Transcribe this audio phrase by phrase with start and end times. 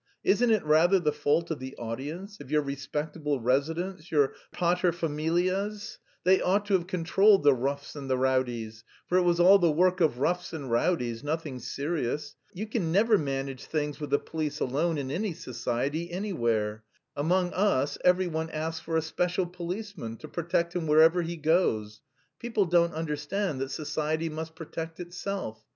[0.23, 5.99] Isn't it rather the fault of the audience, of your respectable residents, your patresfamilias?
[6.23, 9.69] They ought to have controlled the roughs and the rowdies for it was all the
[9.71, 12.35] work of roughs and rowdies, nothing serious.
[12.51, 16.83] You can never manage things with the police alone in any society, anywhere.
[17.15, 22.01] Among us every one asks for a special policeman to protect him wherever he goes.
[22.39, 25.63] People don't understand that society must protect itself.